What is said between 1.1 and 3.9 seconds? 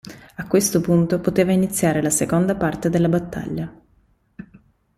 poteva iniziare la seconda parte della battaglia.